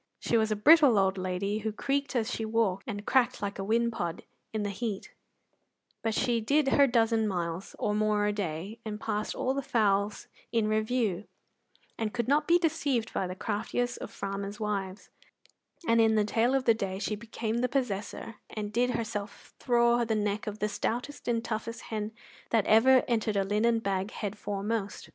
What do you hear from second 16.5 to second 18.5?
of the day she became possessor,